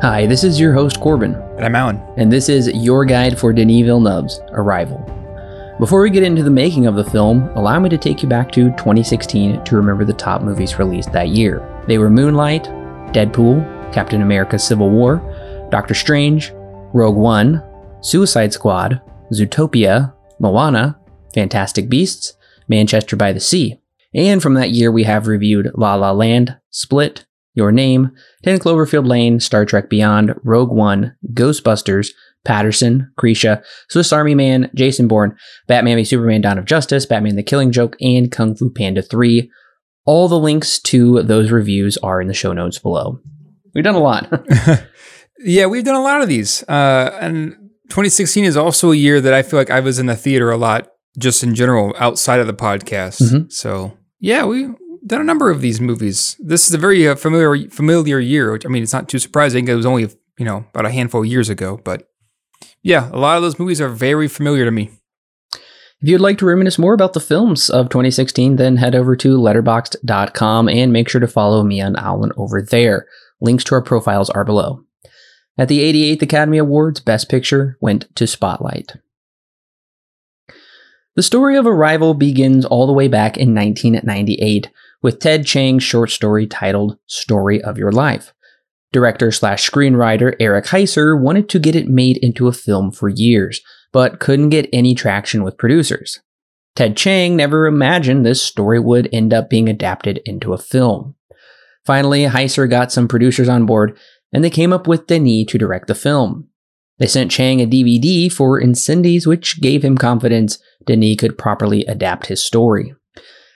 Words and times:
Hi, 0.00 0.26
this 0.26 0.44
is 0.44 0.60
your 0.60 0.72
host 0.72 1.00
Corbin, 1.00 1.34
And 1.56 1.64
I'm 1.64 1.74
Alan. 1.74 2.00
and 2.16 2.30
this 2.32 2.48
is 2.48 2.68
your 2.68 3.04
guide 3.04 3.36
for 3.36 3.52
Denis 3.52 3.84
Villeneuve's 3.84 4.40
Arrival. 4.52 4.98
Before 5.80 6.02
we 6.02 6.10
get 6.10 6.22
into 6.22 6.44
the 6.44 6.50
making 6.50 6.86
of 6.86 6.94
the 6.94 7.02
film, 7.04 7.48
allow 7.56 7.80
me 7.80 7.88
to 7.88 7.98
take 7.98 8.22
you 8.22 8.28
back 8.28 8.52
to 8.52 8.70
2016 8.76 9.64
to 9.64 9.76
remember 9.76 10.04
the 10.04 10.12
top 10.12 10.42
movies 10.42 10.78
released 10.78 11.10
that 11.12 11.30
year. 11.30 11.62
They 11.88 11.98
were 11.98 12.10
Moonlight, 12.10 12.64
Deadpool, 13.12 13.92
Captain 13.92 14.22
America 14.22 14.56
Civil 14.58 14.90
War, 14.90 15.16
Doctor 15.70 15.94
Strange, 15.94 16.52
Rogue 16.94 17.16
One, 17.16 17.62
Suicide 18.00 18.52
Squad, 18.52 19.00
Zootopia, 19.32 20.14
Moana, 20.38 20.96
Fantastic 21.34 21.88
Beasts, 21.88 22.34
Manchester 22.68 23.16
by 23.16 23.32
the 23.32 23.40
Sea. 23.40 23.80
And 24.14 24.40
from 24.42 24.54
that 24.54 24.70
year, 24.70 24.92
we 24.92 25.04
have 25.04 25.26
reviewed 25.26 25.72
La 25.74 25.96
La 25.96 26.12
Land, 26.12 26.56
Split, 26.70 27.24
Your 27.58 27.72
Name, 27.72 28.10
10 28.44 28.58
Cloverfield 28.60 29.06
Lane, 29.06 29.40
Star 29.40 29.66
Trek 29.66 29.90
Beyond, 29.90 30.34
Rogue 30.44 30.70
One, 30.70 31.14
Ghostbusters, 31.34 32.08
Paterson, 32.44 33.12
Krisha, 33.18 33.62
Swiss 33.90 34.12
Army 34.12 34.34
Man, 34.34 34.70
Jason 34.74 35.08
Bourne, 35.08 35.36
Batman 35.66 35.96
v 35.96 36.04
Superman 36.04 36.40
Dawn 36.40 36.56
of 36.58 36.64
Justice, 36.64 37.04
Batman 37.04 37.36
the 37.36 37.42
Killing 37.42 37.72
Joke, 37.72 37.96
and 38.00 38.32
Kung 38.32 38.54
Fu 38.54 38.70
Panda 38.70 39.02
3. 39.02 39.50
All 40.06 40.28
the 40.28 40.38
links 40.38 40.78
to 40.80 41.22
those 41.22 41.50
reviews 41.50 41.98
are 41.98 42.22
in 42.22 42.28
the 42.28 42.32
show 42.34 42.54
notes 42.54 42.78
below. 42.78 43.18
We've 43.74 43.84
done 43.84 43.94
a 43.96 43.98
lot. 44.00 44.32
Yeah, 45.40 45.66
we've 45.66 45.84
done 45.84 45.94
a 45.94 46.02
lot 46.02 46.20
of 46.20 46.28
these. 46.28 46.64
Uh, 46.64 47.16
and 47.20 47.52
2016 47.90 48.44
is 48.44 48.56
also 48.56 48.90
a 48.90 48.96
year 48.96 49.20
that 49.20 49.32
I 49.32 49.42
feel 49.42 49.58
like 49.58 49.70
I 49.70 49.80
was 49.80 49.98
in 50.00 50.06
the 50.06 50.16
theater 50.16 50.50
a 50.50 50.56
lot, 50.56 50.88
just 51.16 51.44
in 51.44 51.54
general, 51.54 51.94
outside 51.98 52.40
of 52.40 52.46
the 52.48 52.54
podcast. 52.54 53.22
Mhm. 53.22 53.52
So, 53.52 53.96
yeah, 54.18 54.44
we've 54.44 54.74
done 55.08 55.20
a 55.20 55.24
number 55.24 55.50
of 55.50 55.60
these 55.60 55.80
movies. 55.80 56.36
This 56.38 56.68
is 56.68 56.74
a 56.74 56.78
very 56.78 57.08
uh, 57.08 57.16
familiar 57.16 57.68
familiar 57.70 58.20
year. 58.20 58.52
Which, 58.52 58.64
I 58.64 58.68
mean, 58.68 58.82
it's 58.82 58.92
not 58.92 59.08
too 59.08 59.18
surprising. 59.18 59.66
It 59.66 59.74
was 59.74 59.86
only, 59.86 60.08
you 60.38 60.44
know, 60.44 60.66
about 60.70 60.86
a 60.86 60.92
handful 60.92 61.22
of 61.22 61.26
years 61.26 61.48
ago. 61.48 61.80
But 61.82 62.08
yeah, 62.82 63.10
a 63.12 63.18
lot 63.18 63.36
of 63.36 63.42
those 63.42 63.58
movies 63.58 63.80
are 63.80 63.88
very 63.88 64.28
familiar 64.28 64.64
to 64.64 64.70
me. 64.70 64.90
If 66.00 66.08
you'd 66.08 66.20
like 66.20 66.38
to 66.38 66.46
reminisce 66.46 66.78
more 66.78 66.94
about 66.94 67.12
the 67.12 67.20
films 67.20 67.68
of 67.70 67.88
2016, 67.88 68.54
then 68.54 68.76
head 68.76 68.94
over 68.94 69.16
to 69.16 69.36
letterboxd.com 69.36 70.68
and 70.68 70.92
make 70.92 71.08
sure 71.08 71.20
to 71.20 71.26
follow 71.26 71.64
me 71.64 71.80
on 71.80 71.96
Alan 71.96 72.30
over 72.36 72.62
there. 72.62 73.06
Links 73.40 73.64
to 73.64 73.74
our 73.74 73.82
profiles 73.82 74.30
are 74.30 74.44
below. 74.44 74.84
At 75.56 75.66
the 75.66 75.80
88th 75.80 76.22
Academy 76.22 76.58
Awards, 76.58 77.00
Best 77.00 77.28
Picture 77.28 77.76
went 77.80 78.14
to 78.14 78.28
Spotlight. 78.28 78.92
The 81.16 81.22
story 81.24 81.56
of 81.56 81.66
Arrival 81.66 82.14
begins 82.14 82.64
all 82.64 82.86
the 82.86 82.92
way 82.92 83.08
back 83.08 83.36
in 83.36 83.52
1998 83.52 84.70
with 85.02 85.20
Ted 85.20 85.46
Chiang's 85.46 85.82
short 85.82 86.10
story 86.10 86.46
titled 86.46 86.98
Story 87.06 87.62
of 87.62 87.78
Your 87.78 87.92
Life. 87.92 88.32
Director 88.92 89.30
slash 89.30 89.68
screenwriter 89.68 90.34
Eric 90.40 90.66
Heisserer 90.66 91.20
wanted 91.20 91.48
to 91.50 91.58
get 91.58 91.76
it 91.76 91.88
made 91.88 92.16
into 92.18 92.48
a 92.48 92.52
film 92.52 92.90
for 92.90 93.08
years, 93.08 93.60
but 93.92 94.18
couldn't 94.18 94.48
get 94.48 94.68
any 94.72 94.94
traction 94.94 95.42
with 95.42 95.58
producers. 95.58 96.20
Ted 96.74 96.96
Chiang 96.96 97.36
never 97.36 97.66
imagined 97.66 98.24
this 98.24 98.42
story 98.42 98.80
would 98.80 99.08
end 99.12 99.34
up 99.34 99.50
being 99.50 99.68
adapted 99.68 100.20
into 100.24 100.52
a 100.52 100.58
film. 100.58 101.16
Finally, 101.84 102.24
Heisserer 102.24 102.68
got 102.68 102.92
some 102.92 103.08
producers 103.08 103.48
on 103.48 103.66
board, 103.66 103.98
and 104.32 104.44
they 104.44 104.50
came 104.50 104.72
up 104.72 104.86
with 104.86 105.06
Denis 105.06 105.46
to 105.48 105.58
direct 105.58 105.86
the 105.86 105.94
film. 105.94 106.48
They 106.98 107.06
sent 107.06 107.30
Chiang 107.30 107.60
a 107.60 107.66
DVD 107.66 108.30
for 108.30 108.60
Incendies, 108.60 109.26
which 109.26 109.60
gave 109.60 109.84
him 109.84 109.96
confidence 109.96 110.58
Denis 110.84 111.16
could 111.18 111.38
properly 111.38 111.84
adapt 111.86 112.26
his 112.26 112.42
story. 112.42 112.94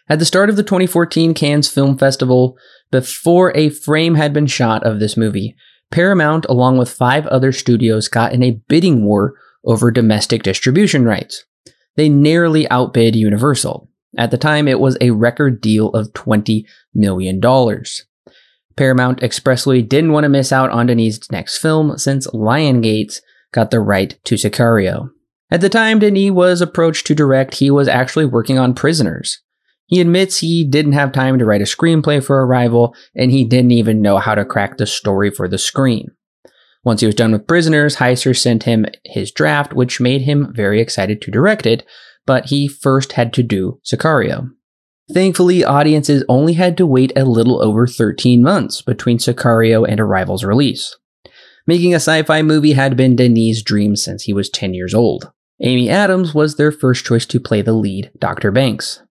At 0.09 0.19
the 0.19 0.25
start 0.25 0.51
of 0.51 0.57
the 0.57 0.63
2014 0.63 1.33
Cannes 1.35 1.69
Film 1.69 1.97
Festival, 1.97 2.57
before 2.91 3.57
a 3.57 3.71
frame 3.71 4.17
had 4.17 4.33
been 4.33 4.47
shot 4.47 4.85
of 4.85 5.01
this 5.01 5.17
movie, 5.17 5.55
Paramount, 5.91 6.45
along 6.49 6.79
with 6.79 6.91
five 6.91 7.27
other 7.27 7.53
studios, 7.53 8.09
got 8.09 8.33
in 8.33 8.43
a 8.43 8.61
bidding 8.69 9.05
war 9.05 9.35
over 9.65 9.91
domestic 9.91 10.43
distribution 10.43 11.05
rights. 11.05 11.45
They 11.97 12.09
narrowly 12.09 12.69
outbid 12.71 13.15
Universal. 13.15 13.89
At 14.19 14.31
the 14.31 14.39
time, 14.39 14.69
it 14.69 14.81
was 14.81 14.97
a 15.01 15.11
record 15.11 15.61
deal 15.61 15.89
of 15.91 16.13
$20 16.13 16.65
million. 16.95 17.41
Paramount 18.77 19.23
expressly 19.23 19.83
didn't 19.83 20.13
want 20.13 20.25
to 20.25 20.29
miss 20.29 20.53
out 20.53 20.71
on 20.71 20.87
Denis' 20.87 21.31
next 21.31 21.59
film 21.59 21.97
since 21.99 22.27
Lionsgate 22.29 23.21
got 23.53 23.71
the 23.71 23.81
right 23.81 24.19
to 24.25 24.35
Sicario. 24.35 25.11
At 25.51 25.61
the 25.61 25.69
time 25.69 25.99
Denis 25.99 26.31
was 26.31 26.61
approached 26.61 27.07
to 27.07 27.15
direct, 27.15 27.57
he 27.57 27.71
was 27.71 27.89
actually 27.89 28.25
working 28.25 28.59
on 28.59 28.75
Prisoners. 28.75 29.41
He 29.93 30.01
admits 30.01 30.39
he 30.39 30.65
didn't 30.65 30.93
have 30.93 31.13
time 31.13 31.39
to 31.39 31.45
write 31.45 31.61
a 31.61 31.65
screenplay 31.65 32.25
for 32.25 32.43
Arrival, 32.43 32.97
and 33.15 33.31
he 33.31 33.45
didn't 33.45 33.73
even 33.73 34.01
know 34.01 34.17
how 34.17 34.35
to 34.35 34.43
crack 34.43 34.79
the 34.79 34.87
story 34.87 35.31
for 35.31 35.47
the 35.47 35.59
screen. 35.59 36.13
Once 36.83 37.01
he 37.01 37.07
was 37.07 37.15
done 37.15 37.31
with 37.33 37.47
Prisoners, 37.47 37.97
Heisserer 37.97 38.35
sent 38.35 38.63
him 38.63 38.87
his 39.05 39.31
draft, 39.31 39.75
which 39.75 40.01
made 40.01 40.23
him 40.23 40.51
very 40.55 40.81
excited 40.81 41.21
to 41.21 41.31
direct 41.31 41.67
it, 41.67 41.85
but 42.25 42.47
he 42.47 42.69
first 42.69 43.13
had 43.13 43.35
to 43.35 43.43
do 43.43 43.81
Sicario. 43.85 44.49
Thankfully, 45.13 45.63
audiences 45.63 46.25
only 46.27 46.55
had 46.55 46.79
to 46.79 46.87
wait 46.87 47.13
a 47.15 47.27
little 47.27 47.63
over 47.63 47.87
13 47.87 48.43
months 48.43 48.81
between 48.81 49.19
Sicario 49.19 49.87
and 49.87 50.01
Arrival's 50.01 50.43
release. 50.43 50.97
Making 51.67 51.93
a 51.93 51.97
sci 51.97 52.23
fi 52.23 52.41
movie 52.41 52.73
had 52.73 52.97
been 52.97 53.15
Denis' 53.15 53.63
dream 53.63 53.97
since 53.97 54.23
he 54.23 54.33
was 54.33 54.49
10 54.49 54.73
years 54.73 54.95
old. 54.95 55.31
Amy 55.61 55.91
Adams 55.91 56.35
was 56.35 56.57
their 56.57 56.73
first 56.73 57.05
choice 57.05 57.27
to 57.27 57.39
play 57.39 57.61
the 57.61 57.75
lead, 57.75 58.11
Dr. 58.19 58.51
Banks. 58.51 59.03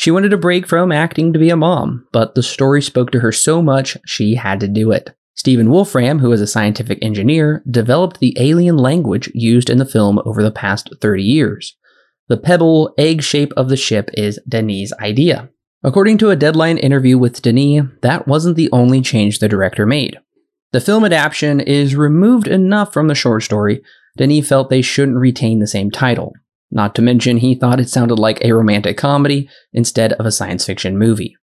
She 0.00 0.10
wanted 0.10 0.32
a 0.32 0.38
break 0.38 0.66
from 0.66 0.92
acting 0.92 1.34
to 1.34 1.38
be 1.38 1.50
a 1.50 1.56
mom, 1.56 2.06
but 2.10 2.34
the 2.34 2.42
story 2.42 2.80
spoke 2.80 3.10
to 3.10 3.20
her 3.20 3.30
so 3.30 3.60
much 3.60 3.98
she 4.06 4.36
had 4.36 4.58
to 4.60 4.66
do 4.66 4.92
it. 4.92 5.14
Stephen 5.34 5.68
Wolfram, 5.70 6.20
who 6.20 6.32
is 6.32 6.40
a 6.40 6.46
scientific 6.46 6.98
engineer, 7.02 7.62
developed 7.70 8.18
the 8.18 8.34
alien 8.40 8.78
language 8.78 9.30
used 9.34 9.68
in 9.68 9.76
the 9.76 9.84
film 9.84 10.18
over 10.24 10.42
the 10.42 10.50
past 10.50 10.88
30 11.02 11.22
years. 11.22 11.76
The 12.28 12.38
pebble 12.38 12.94
egg 12.96 13.20
shape 13.20 13.52
of 13.58 13.68
the 13.68 13.76
ship 13.76 14.08
is 14.14 14.40
Denis' 14.48 14.94
idea. 15.02 15.50
According 15.82 16.16
to 16.18 16.30
a 16.30 16.36
deadline 16.36 16.78
interview 16.78 17.18
with 17.18 17.42
Denis, 17.42 17.84
that 18.00 18.26
wasn't 18.26 18.56
the 18.56 18.70
only 18.72 19.02
change 19.02 19.38
the 19.38 19.50
director 19.50 19.84
made. 19.84 20.18
The 20.72 20.80
film 20.80 21.04
adaptation 21.04 21.60
is 21.60 21.94
removed 21.94 22.48
enough 22.48 22.94
from 22.94 23.08
the 23.08 23.14
short 23.14 23.42
story, 23.42 23.82
Denis 24.16 24.48
felt 24.48 24.70
they 24.70 24.80
shouldn't 24.80 25.18
retain 25.18 25.58
the 25.58 25.66
same 25.66 25.90
title. 25.90 26.32
Not 26.70 26.94
to 26.94 27.02
mention, 27.02 27.38
he 27.38 27.54
thought 27.54 27.80
it 27.80 27.88
sounded 27.88 28.18
like 28.18 28.44
a 28.44 28.52
romantic 28.52 28.96
comedy 28.96 29.48
instead 29.72 30.12
of 30.14 30.26
a 30.26 30.32
science 30.32 30.64
fiction 30.64 30.96
movie. 30.96 31.36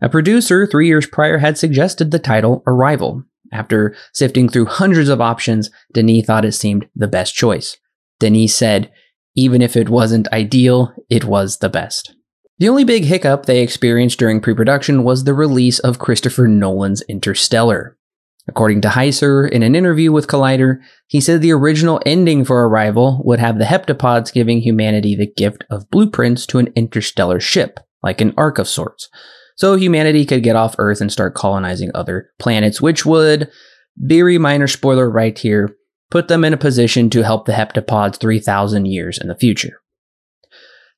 A 0.00 0.08
producer 0.08 0.66
three 0.66 0.86
years 0.86 1.06
prior 1.06 1.38
had 1.38 1.58
suggested 1.58 2.10
the 2.10 2.18
title 2.18 2.62
Arrival. 2.66 3.24
After 3.52 3.94
sifting 4.12 4.48
through 4.48 4.66
hundreds 4.66 5.08
of 5.08 5.20
options, 5.20 5.70
Denis 5.92 6.26
thought 6.26 6.44
it 6.44 6.52
seemed 6.52 6.88
the 6.96 7.06
best 7.06 7.34
choice. 7.34 7.76
Denis 8.18 8.54
said, 8.54 8.90
even 9.36 9.62
if 9.62 9.76
it 9.76 9.88
wasn't 9.88 10.28
ideal, 10.32 10.92
it 11.10 11.24
was 11.24 11.58
the 11.58 11.68
best. 11.68 12.14
The 12.58 12.68
only 12.68 12.84
big 12.84 13.04
hiccup 13.04 13.46
they 13.46 13.62
experienced 13.62 14.18
during 14.18 14.40
pre 14.40 14.54
production 14.54 15.02
was 15.02 15.24
the 15.24 15.34
release 15.34 15.80
of 15.80 15.98
Christopher 15.98 16.46
Nolan's 16.46 17.02
Interstellar. 17.02 17.96
According 18.46 18.82
to 18.82 18.88
Heisserer, 18.88 19.48
in 19.48 19.62
an 19.62 19.74
interview 19.74 20.12
with 20.12 20.26
Collider, 20.26 20.80
he 21.06 21.20
said 21.20 21.40
the 21.40 21.52
original 21.52 22.00
ending 22.04 22.44
for 22.44 22.68
Arrival 22.68 23.22
would 23.24 23.38
have 23.38 23.58
the 23.58 23.64
heptapods 23.64 24.32
giving 24.32 24.60
humanity 24.60 25.16
the 25.16 25.32
gift 25.34 25.64
of 25.70 25.88
blueprints 25.90 26.44
to 26.46 26.58
an 26.58 26.68
interstellar 26.76 27.40
ship, 27.40 27.80
like 28.02 28.20
an 28.20 28.34
ark 28.36 28.58
of 28.58 28.68
sorts. 28.68 29.08
So 29.56 29.76
humanity 29.76 30.26
could 30.26 30.42
get 30.42 30.56
off 30.56 30.74
Earth 30.78 31.00
and 31.00 31.10
start 31.10 31.34
colonizing 31.34 31.90
other 31.94 32.30
planets, 32.38 32.82
which 32.82 33.06
would, 33.06 33.50
very 33.96 34.36
minor 34.36 34.66
spoiler 34.66 35.08
right 35.08 35.38
here, 35.38 35.74
put 36.10 36.28
them 36.28 36.44
in 36.44 36.52
a 36.52 36.58
position 36.58 37.08
to 37.10 37.22
help 37.22 37.46
the 37.46 37.52
heptapods 37.52 38.18
3,000 38.18 38.86
years 38.86 39.18
in 39.18 39.28
the 39.28 39.36
future. 39.36 39.80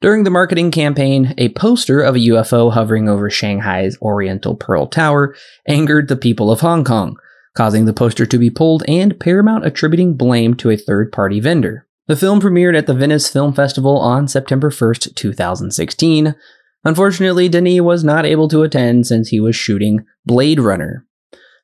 During 0.01 0.25
the 0.25 0.31
marketing 0.31 0.73
campaign, 0.73 1.33
a 1.39 1.51
poster 1.51 2.01
of 2.01 2.17
a 2.17 2.19
UFO 2.19 2.73
hovering 2.73 3.09
over 3.09 3.31
Shanghai's 3.31 3.97
Oriental 4.03 4.57
Pearl 4.57 4.89
Tower 4.89 5.35
angered 5.67 6.09
the 6.09 6.17
people 6.17 6.51
of 6.51 6.61
Hong 6.61 6.85
Kong, 6.85 7.17
causing 7.57 7.87
the 7.87 7.93
poster 7.93 8.27
to 8.27 8.39
be 8.39 8.51
pulled 8.51 8.85
and 8.87 9.19
Paramount 9.19 9.67
attributing 9.67 10.15
blame 10.15 10.55
to 10.55 10.71
a 10.71 10.77
third 10.77 11.11
party 11.11 11.41
vendor. 11.41 11.87
The 12.07 12.17
film 12.17 12.41
premiered 12.41 12.79
at 12.79 12.87
the 12.87 12.95
Venice 12.95 13.29
Film 13.29 13.53
Festival 13.53 13.99
on 13.99 14.29
September 14.29 14.71
1st, 14.71 15.17
2016. 15.17 16.37
Unfortunately, 16.85 17.49
Denis 17.49 17.81
was 17.81 18.05
not 18.05 18.25
able 18.25 18.47
to 18.49 18.63
attend 18.63 19.07
since 19.09 19.31
he 19.31 19.41
was 19.41 19.57
shooting 19.57 20.05
Blade 20.25 20.61
Runner. 20.61 21.05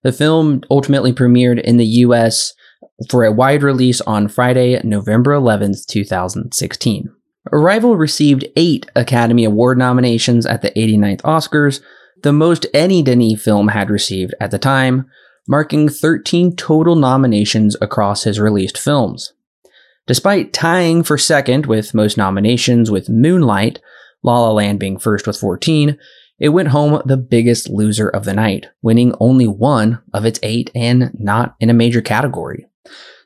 The 0.03 0.13
film 0.13 0.63
ultimately 0.69 1.13
premiered 1.13 1.61
in 1.61 1.77
the 1.77 1.87
US 1.87 2.55
for 3.09 3.25
a 3.25 3.31
wide 3.31 3.63
release 3.63 4.01
on 4.01 4.27
Friday, 4.27 4.81
November 4.83 5.31
11th, 5.33 5.87
2016. 5.87 7.09
Arrival 7.53 7.97
received 7.97 8.47
eight 8.57 8.87
Academy 8.97 9.45
Award 9.45 9.79
nominations 9.79 10.47
at 10.47 10.63
the 10.63 10.71
89th 10.71 11.23
Oscars, 11.23 11.81
the 12.23 12.33
most 12.33 12.67
any 12.73 13.03
Denis 13.03 13.43
film 13.43 13.69
had 13.69 13.91
received 13.91 14.35
at 14.41 14.51
the 14.51 14.59
time, 14.59 15.07
marking 15.47 15.89
13 15.89 16.57
total 16.57 16.97
nominations 16.97 17.77
across 17.81 18.25
his 18.25 18.41
released 18.41 18.79
films. 18.79 19.33
Despite 20.07 20.53
tying 20.53 21.03
for 21.03 21.17
second 21.17 21.67
with 21.67 21.95
most 21.95 22.17
nominations 22.17 22.91
with 22.91 23.09
Moonlight, 23.09 23.81
La 24.23 24.41
La 24.41 24.53
Land 24.53 24.79
being 24.79 24.99
first 24.99 25.27
with 25.27 25.37
14, 25.37 25.99
it 26.39 26.49
went 26.49 26.69
home 26.69 27.01
the 27.05 27.17
biggest 27.17 27.69
loser 27.69 28.09
of 28.09 28.25
the 28.25 28.35
night, 28.35 28.67
winning 28.83 29.15
only 29.21 29.47
one 29.47 30.01
of 30.13 30.25
its 30.25 30.41
eight 30.43 30.71
and 30.75 31.13
not 31.19 31.55
in 31.61 31.71
a 31.71 31.75
major 31.75 32.01
category. 32.01 32.67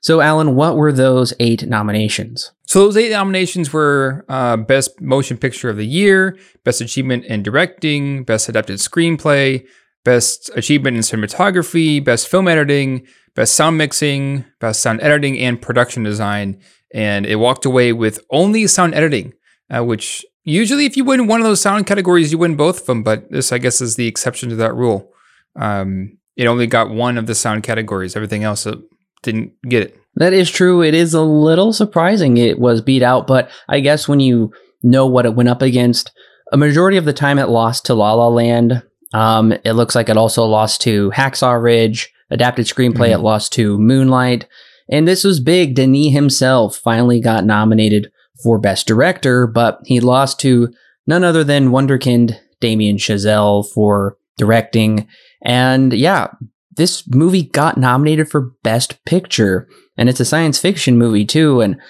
So, 0.02 0.20
Alan, 0.20 0.54
what 0.54 0.76
were 0.76 0.92
those 0.92 1.32
eight 1.40 1.66
nominations? 1.66 2.52
So 2.66 2.80
those 2.80 2.96
eight 2.96 3.10
nominations 3.10 3.72
were 3.72 4.24
uh, 4.28 4.56
Best 4.56 5.00
Motion 5.00 5.38
Picture 5.38 5.70
of 5.70 5.76
the 5.76 5.86
Year, 5.86 6.36
Best 6.62 6.80
Achievement 6.80 7.24
in 7.24 7.42
Directing, 7.42 8.22
Best 8.22 8.48
Adapted 8.48 8.78
Screenplay, 8.78 9.66
Best 10.06 10.50
Achievement 10.54 10.96
in 10.96 11.02
Cinematography, 11.02 12.02
Best 12.02 12.28
Film 12.28 12.46
Editing, 12.46 13.04
Best 13.34 13.56
Sound 13.56 13.76
Mixing, 13.76 14.44
Best 14.60 14.80
Sound 14.80 15.00
Editing, 15.02 15.36
and 15.40 15.60
Production 15.60 16.04
Design. 16.04 16.60
And 16.94 17.26
it 17.26 17.36
walked 17.36 17.64
away 17.64 17.92
with 17.92 18.20
only 18.30 18.68
sound 18.68 18.94
editing, 18.94 19.32
uh, 19.68 19.84
which 19.84 20.24
usually 20.44 20.86
if 20.86 20.96
you 20.96 21.04
win 21.04 21.26
one 21.26 21.40
of 21.40 21.44
those 21.44 21.60
sound 21.60 21.88
categories, 21.88 22.30
you 22.30 22.38
win 22.38 22.54
both 22.54 22.82
of 22.82 22.86
them. 22.86 23.02
But 23.02 23.32
this, 23.32 23.50
I 23.50 23.58
guess, 23.58 23.80
is 23.80 23.96
the 23.96 24.06
exception 24.06 24.48
to 24.50 24.56
that 24.56 24.76
rule. 24.76 25.10
Um, 25.56 26.18
it 26.36 26.46
only 26.46 26.68
got 26.68 26.88
one 26.88 27.18
of 27.18 27.26
the 27.26 27.34
sound 27.34 27.64
categories. 27.64 28.14
Everything 28.14 28.44
else 28.44 28.64
uh, 28.64 28.76
didn't 29.24 29.54
get 29.68 29.82
it. 29.82 30.00
That 30.14 30.32
is 30.32 30.48
true. 30.48 30.84
It 30.84 30.94
is 30.94 31.14
a 31.14 31.22
little 31.22 31.72
surprising 31.72 32.36
it 32.36 32.60
was 32.60 32.80
beat 32.80 33.02
out, 33.02 33.26
but 33.26 33.50
I 33.68 33.80
guess 33.80 34.06
when 34.06 34.20
you 34.20 34.52
know 34.84 35.04
what 35.04 35.26
it 35.26 35.34
went 35.34 35.48
up 35.48 35.62
against, 35.62 36.12
a 36.52 36.56
majority 36.56 36.96
of 36.96 37.06
the 37.06 37.12
time 37.12 37.40
it 37.40 37.48
lost 37.48 37.84
to 37.86 37.94
La 37.94 38.12
La 38.14 38.28
Land. 38.28 38.84
Um, 39.16 39.52
it 39.64 39.72
looks 39.72 39.94
like 39.94 40.10
it 40.10 40.18
also 40.18 40.44
lost 40.44 40.82
to 40.82 41.10
Hacksaw 41.12 41.62
Ridge, 41.62 42.12
adapted 42.30 42.66
screenplay. 42.66 43.08
Mm-hmm. 43.08 43.20
It 43.20 43.24
lost 43.24 43.50
to 43.54 43.78
Moonlight, 43.78 44.46
and 44.90 45.08
this 45.08 45.24
was 45.24 45.40
big. 45.40 45.74
Denis 45.74 46.12
himself 46.12 46.76
finally 46.76 47.18
got 47.18 47.46
nominated 47.46 48.12
for 48.42 48.58
Best 48.58 48.86
Director, 48.86 49.46
but 49.46 49.78
he 49.86 50.00
lost 50.00 50.38
to 50.40 50.70
none 51.06 51.24
other 51.24 51.42
than 51.42 51.70
Wonderkind 51.70 52.38
Damien 52.60 52.98
Chazelle 52.98 53.66
for 53.72 54.18
directing. 54.36 55.08
And 55.42 55.94
yeah, 55.94 56.28
this 56.76 57.08
movie 57.08 57.44
got 57.44 57.78
nominated 57.78 58.28
for 58.28 58.52
Best 58.62 59.02
Picture, 59.06 59.66
and 59.96 60.10
it's 60.10 60.20
a 60.20 60.26
science 60.26 60.58
fiction 60.58 60.98
movie 60.98 61.24
too. 61.24 61.62
And 61.62 61.80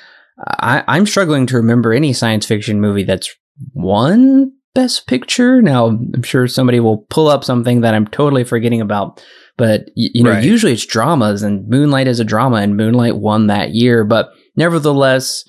I, 0.47 0.85
I'm 0.87 1.07
struggling 1.07 1.47
to 1.47 1.57
remember 1.57 1.93
any 1.93 2.13
science 2.13 2.47
fiction 2.47 2.81
movie 2.81 3.03
that's 3.03 3.35
won 3.75 4.53
Best 4.77 5.07
Picture. 5.07 5.63
Now, 5.63 5.87
I'm 5.87 6.23
sure 6.23 6.47
somebody 6.47 6.81
will 6.81 6.99
pull 7.09 7.29
up 7.29 7.45
something 7.45 7.81
that 7.81 7.95
I'm 7.95 8.07
totally 8.07 8.45
forgetting 8.45 8.83
about, 8.83 9.25
but 9.57 9.87
you, 9.95 10.11
you 10.13 10.23
know, 10.23 10.33
right. 10.33 10.45
usually 10.45 10.75
it's 10.75 10.85
dramas, 10.85 11.43
and 11.43 11.67
Moonlight 11.67 12.07
is 12.07 12.21
a 12.21 12.25
drama, 12.25 12.57
and 12.57 12.77
Moonlight 12.77 13.17
won 13.17 13.47
that 13.47 13.71
year. 13.71 14.05
But 14.05 14.29
nevertheless, 14.55 15.49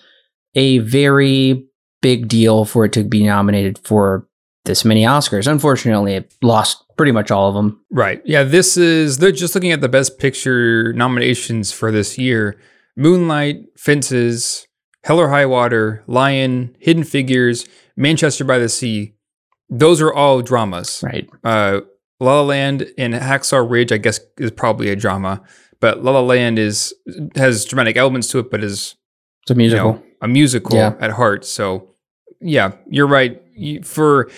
a 0.55 0.77
very 0.77 1.67
big 2.01 2.29
deal 2.29 2.63
for 2.63 2.85
it 2.85 2.93
to 2.93 3.03
be 3.03 3.25
nominated 3.25 3.79
for 3.79 4.25
this 4.63 4.85
many 4.85 5.03
Oscars. 5.03 5.45
Unfortunately, 5.45 6.13
it 6.13 6.33
lost 6.41 6.85
pretty 6.95 7.11
much 7.11 7.29
all 7.29 7.49
of 7.49 7.53
them. 7.55 7.83
Right. 7.91 8.21
Yeah, 8.23 8.43
this 8.43 8.77
is 8.77 9.17
they're 9.17 9.33
just 9.33 9.55
looking 9.55 9.73
at 9.73 9.81
the 9.81 9.89
best 9.89 10.19
picture 10.19 10.93
nominations 10.93 11.73
for 11.73 11.91
this 11.91 12.17
year. 12.17 12.57
Moonlight, 12.95 13.57
Fences, 13.75 14.67
Hell 15.03 15.19
or 15.19 15.27
High 15.27 15.45
Water, 15.45 16.05
Lion, 16.07 16.77
Hidden 16.79 17.03
Figures, 17.03 17.65
Manchester 17.97 18.45
by 18.45 18.57
the 18.57 18.69
Sea. 18.69 19.15
Those 19.69 20.01
are 20.01 20.13
all 20.13 20.41
dramas. 20.41 21.01
Right. 21.03 21.29
Uh, 21.43 21.81
La 22.19 22.35
La 22.35 22.41
Land 22.41 22.91
and 22.97 23.13
Hacksaw 23.13 23.69
Ridge, 23.69 23.91
I 23.91 23.97
guess, 23.97 24.19
is 24.37 24.51
probably 24.51 24.89
a 24.89 24.95
drama, 24.95 25.41
but 25.79 26.03
La 26.03 26.11
La 26.11 26.21
Land 26.21 26.57
is 26.57 26.93
has 27.35 27.65
dramatic 27.65 27.97
elements 27.97 28.27
to 28.29 28.39
it, 28.39 28.49
but 28.49 28.63
is 28.63 28.95
it's 29.43 29.51
a 29.51 29.55
musical. 29.55 29.85
You 29.85 29.93
know, 29.93 30.03
a 30.21 30.27
musical 30.27 30.75
yeah. 30.75 30.95
at 30.99 31.11
heart. 31.11 31.45
So, 31.45 31.95
yeah, 32.41 32.71
you're 32.89 33.07
right. 33.07 33.41
For 33.83 34.29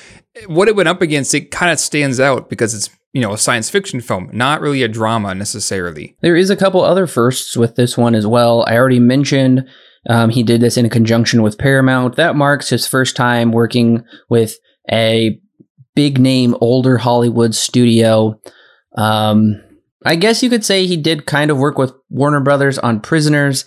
what 0.47 0.67
it 0.67 0.75
went 0.75 0.89
up 0.89 1.01
against, 1.01 1.33
it 1.33 1.51
kind 1.51 1.71
of 1.71 1.79
stands 1.79 2.19
out 2.19 2.49
because 2.49 2.73
it's 2.73 2.89
you 3.13 3.21
know 3.21 3.33
a 3.33 3.37
science 3.37 3.69
fiction 3.69 4.01
film, 4.01 4.29
not 4.33 4.61
really 4.61 4.83
a 4.83 4.87
drama 4.87 5.33
necessarily. 5.33 6.15
There 6.21 6.35
is 6.35 6.49
a 6.49 6.57
couple 6.57 6.81
other 6.81 7.07
firsts 7.07 7.55
with 7.55 7.75
this 7.75 7.97
one 7.97 8.15
as 8.15 8.27
well. 8.27 8.65
I 8.67 8.75
already 8.75 8.99
mentioned 8.99 9.67
um, 10.09 10.29
he 10.29 10.43
did 10.43 10.61
this 10.61 10.77
in 10.77 10.89
conjunction 10.89 11.41
with 11.41 11.57
Paramount. 11.57 12.15
That 12.15 12.35
marks 12.35 12.69
his 12.69 12.87
first 12.87 13.15
time 13.15 13.51
working 13.51 14.03
with 14.29 14.57
a 14.91 15.39
big 15.95 16.19
name 16.19 16.55
older 16.61 16.97
Hollywood 16.97 17.55
studio. 17.55 18.39
Um, 18.97 19.61
I 20.05 20.15
guess 20.15 20.41
you 20.41 20.49
could 20.49 20.63
say 20.63 20.85
he 20.85 20.97
did 20.97 21.25
kind 21.25 21.51
of 21.51 21.57
work 21.57 21.77
with 21.77 21.93
Warner 22.09 22.39
Brothers 22.39 22.77
on 22.79 23.01
Prisoners. 23.01 23.65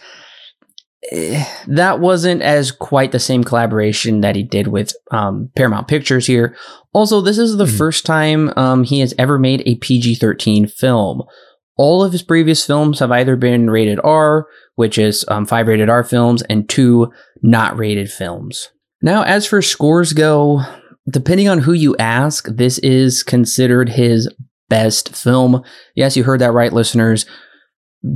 Eh, 1.10 1.44
that 1.66 2.00
wasn't 2.00 2.42
as 2.42 2.70
quite 2.70 3.12
the 3.12 3.19
same 3.19 3.44
collaboration 3.44 4.20
that 4.22 4.36
he 4.36 4.42
did 4.42 4.69
with 4.69 4.92
um, 5.10 5.50
Paramount 5.56 5.88
Pictures 5.88 6.26
here. 6.26 6.56
Also, 6.92 7.20
this 7.20 7.38
is 7.38 7.56
the 7.56 7.64
mm-hmm. 7.64 7.76
first 7.76 8.06
time 8.06 8.52
um, 8.56 8.84
he 8.84 9.00
has 9.00 9.14
ever 9.19 9.38
made 9.38 9.62
a 9.66 9.76
PG 9.76 10.16
13 10.16 10.66
film. 10.69 11.22
All 11.76 12.02
of 12.02 12.12
his 12.12 12.22
previous 12.22 12.64
films 12.64 13.00
have 13.00 13.10
either 13.10 13.34
been 13.34 13.70
rated 13.70 13.98
R, 14.04 14.46
which 14.76 14.98
is 14.98 15.24
um, 15.28 15.46
five 15.46 15.66
rated 15.66 15.88
R 15.88 16.04
films, 16.04 16.42
and 16.42 16.69
two 16.69 17.12
not 17.42 17.76
rated 17.76 18.10
films. 18.10 18.70
Now, 19.00 19.22
as 19.22 19.46
for 19.46 19.62
scores 19.62 20.12
go, 20.12 20.62
depending 21.08 21.49
on 21.49 21.58
who 21.58 21.72
you 21.72 21.96
ask, 21.96 22.46
this 22.49 22.78
is 22.78 23.22
considered 23.22 23.90
his 23.90 24.32
best 24.69 25.14
film. 25.14 25.62
Yes, 25.94 26.16
you 26.16 26.25
heard 26.25 26.40
that 26.40 26.52
right, 26.52 26.72
listeners 26.72 27.26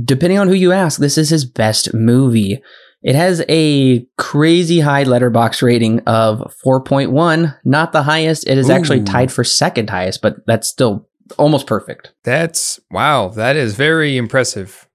depending 0.03 0.39
on 0.39 0.47
who 0.47 0.53
you 0.53 0.71
ask, 0.71 0.99
this 0.99 1.17
is 1.17 1.29
his 1.29 1.45
best 1.45 1.93
movie. 1.93 2.61
It 3.03 3.15
has 3.15 3.43
a 3.47 4.05
crazy 4.17 4.79
high 4.79 5.05
Letterboxd 5.05 5.61
rating 5.61 5.99
of 6.01 6.53
4.1, 6.65 7.57
not 7.63 7.91
the 7.91 8.03
highest. 8.03 8.47
It 8.47 8.57
is 8.57 8.69
Ooh. 8.69 8.73
actually 8.73 9.03
tied 9.03 9.31
for 9.31 9.43
second 9.43 9.89
highest, 9.89 10.21
but 10.21 10.45
that's 10.45 10.67
still 10.67 11.07
almost 11.37 11.67
perfect. 11.67 12.13
That's 12.23 12.79
wow, 12.91 13.29
that 13.29 13.55
is 13.55 13.75
very 13.75 14.17
impressive. 14.17 14.87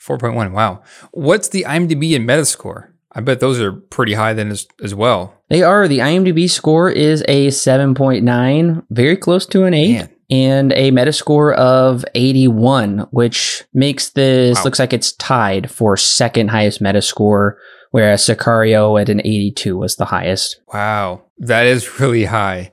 4.1. 0.00 0.52
Wow. 0.52 0.82
What's 1.12 1.48
the 1.48 1.64
IMDb 1.68 2.16
and 2.16 2.28
Metascore? 2.28 2.91
I 3.14 3.20
bet 3.20 3.40
those 3.40 3.60
are 3.60 3.72
pretty 3.72 4.14
high 4.14 4.32
then 4.32 4.50
as, 4.50 4.66
as 4.82 4.94
well. 4.94 5.34
They 5.50 5.62
are. 5.62 5.86
The 5.86 5.98
IMDb 5.98 6.48
score 6.50 6.90
is 6.90 7.22
a 7.28 7.48
7.9, 7.48 8.86
very 8.90 9.16
close 9.16 9.46
to 9.46 9.64
an 9.64 9.74
8. 9.74 9.92
Man 9.92 10.08
and 10.32 10.72
a 10.72 10.90
Metascore 10.90 11.54
of 11.56 12.06
81, 12.14 13.06
which 13.10 13.64
makes 13.74 14.08
this 14.10 14.56
wow. 14.56 14.64
looks 14.64 14.78
like 14.78 14.94
it's 14.94 15.12
tied 15.12 15.70
for 15.70 15.94
second 15.94 16.48
highest 16.48 16.82
Metascore, 16.82 17.56
whereas 17.90 18.22
Sicario 18.22 18.98
at 18.98 19.10
an 19.10 19.20
82 19.20 19.76
was 19.76 19.96
the 19.96 20.06
highest. 20.06 20.58
Wow, 20.72 21.24
that 21.36 21.66
is 21.66 22.00
really 22.00 22.24
high. 22.24 22.72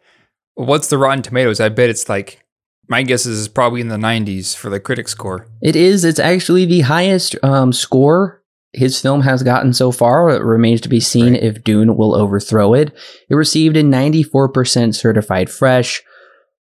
What's 0.55 0.87
the 0.87 0.97
Rotten 0.97 1.21
Tomatoes? 1.21 1.59
I 1.59 1.67
bet 1.67 1.89
it's 1.89 2.07
like 2.07 2.45
my 2.87 3.03
guess 3.03 3.25
is 3.25 3.49
probably 3.49 3.81
in 3.81 3.89
the 3.89 3.97
90s 3.97 4.55
for 4.55 4.69
the 4.69 4.79
critic 4.79 5.09
score. 5.09 5.45
It 5.61 5.75
is. 5.75 6.05
It's 6.05 6.19
actually 6.19 6.65
the 6.65 6.81
highest 6.81 7.35
um, 7.43 7.73
score 7.73 8.38
his 8.73 8.99
film 8.99 9.21
has 9.21 9.43
gotten 9.43 9.73
so 9.73 9.91
far. 9.91 10.29
It 10.29 10.43
remains 10.43 10.81
to 10.81 10.89
be 10.89 10.99
seen 10.99 11.33
right. 11.33 11.43
if 11.43 11.63
Dune 11.63 11.97
will 11.97 12.15
overthrow 12.15 12.73
it. 12.73 12.93
It 13.29 13.35
received 13.35 13.77
a 13.77 13.83
94% 13.83 14.95
certified 14.95 15.49
fresh, 15.49 16.03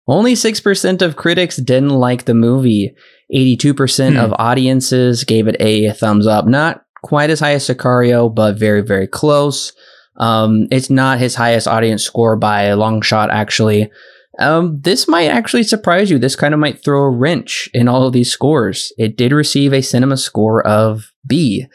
only 0.07 0.33
6% 0.33 1.01
of 1.01 1.15
critics 1.15 1.57
didn't 1.57 1.89
like 1.89 2.25
the 2.25 2.33
movie. 2.33 2.93
82% 3.33 4.13
hmm. 4.13 4.19
of 4.19 4.33
audiences 4.37 5.23
gave 5.23 5.47
it 5.47 5.55
a 5.59 5.91
thumbs 5.93 6.27
up. 6.27 6.45
Not 6.45 6.83
quite 7.03 7.29
as 7.29 7.39
high 7.39 7.53
as 7.53 7.67
Sicario, 7.67 8.33
but 8.33 8.57
very, 8.57 8.81
very 8.81 9.07
close. 9.07 9.73
Um, 10.17 10.67
it's 10.71 10.89
not 10.89 11.19
his 11.19 11.35
highest 11.35 11.67
audience 11.67 12.03
score 12.03 12.35
by 12.35 12.63
a 12.63 12.75
long 12.75 13.01
shot, 13.01 13.29
actually. 13.31 13.89
Um, 14.39 14.79
this 14.81 15.07
might 15.07 15.27
actually 15.27 15.63
surprise 15.63 16.09
you. 16.09 16.19
This 16.19 16.35
kind 16.35 16.53
of 16.53 16.59
might 16.59 16.83
throw 16.83 17.03
a 17.03 17.09
wrench 17.09 17.69
in 17.73 17.87
all 17.87 18.05
of 18.05 18.13
these 18.13 18.31
scores. 18.31 18.91
It 18.97 19.15
did 19.15 19.31
receive 19.31 19.73
a 19.73 19.81
cinema 19.81 20.17
score 20.17 20.65
of 20.65 21.11
B. 21.25 21.67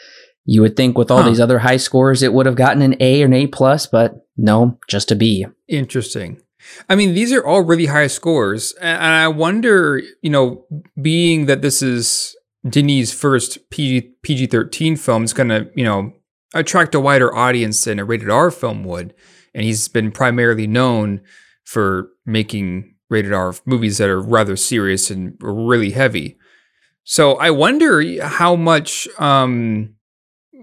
You 0.50 0.62
would 0.62 0.76
think 0.76 0.96
with 0.96 1.10
all 1.10 1.24
huh. 1.24 1.28
these 1.28 1.40
other 1.40 1.58
high 1.58 1.76
scores, 1.76 2.22
it 2.22 2.32
would 2.32 2.46
have 2.46 2.54
gotten 2.56 2.80
an 2.80 2.96
A 3.00 3.20
or 3.22 3.26
an 3.26 3.34
A 3.34 3.46
plus, 3.46 3.86
but 3.86 4.26
no, 4.38 4.78
just 4.88 5.12
a 5.12 5.14
B. 5.14 5.44
Interesting. 5.68 6.40
I 6.88 6.94
mean, 6.94 7.12
these 7.12 7.34
are 7.34 7.44
all 7.44 7.60
really 7.60 7.84
high 7.84 8.06
scores. 8.06 8.72
And 8.80 9.02
I 9.02 9.28
wonder, 9.28 10.00
you 10.22 10.30
know, 10.30 10.64
being 11.02 11.44
that 11.46 11.60
this 11.60 11.82
is 11.82 12.34
Denis' 12.66 13.12
first 13.12 13.68
PG, 13.68 14.14
PG 14.22 14.46
13 14.46 14.96
film, 14.96 15.24
it's 15.24 15.34
going 15.34 15.50
to, 15.50 15.70
you 15.74 15.84
know, 15.84 16.14
attract 16.54 16.94
a 16.94 17.00
wider 17.00 17.34
audience 17.36 17.84
than 17.84 17.98
a 17.98 18.04
rated 18.06 18.30
R 18.30 18.50
film 18.50 18.84
would. 18.84 19.12
And 19.54 19.64
he's 19.64 19.86
been 19.86 20.10
primarily 20.10 20.66
known 20.66 21.20
for 21.64 22.08
making 22.24 22.94
rated 23.10 23.34
R 23.34 23.54
movies 23.66 23.98
that 23.98 24.08
are 24.08 24.22
rather 24.22 24.56
serious 24.56 25.10
and 25.10 25.36
really 25.42 25.90
heavy. 25.90 26.38
So 27.04 27.34
I 27.34 27.50
wonder 27.50 28.24
how 28.24 28.56
much, 28.56 29.06
um, 29.18 29.94